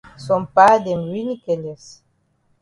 Some 0.25 0.47
pa 0.55 0.67
dem 0.85 1.01
really 1.13 1.37
careless. 1.45 1.85